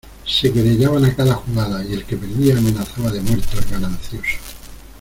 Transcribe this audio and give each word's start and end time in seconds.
se 0.25 0.51
querellaban 0.51 1.05
a 1.05 1.15
cada 1.15 1.35
jugada, 1.35 1.85
y 1.85 1.93
el 1.93 2.05
que 2.05 2.17
perdía 2.17 2.57
amenazaba 2.57 3.11
de 3.11 3.21
muerte 3.21 3.55
al 3.59 3.65
ganancioso. 3.65 4.37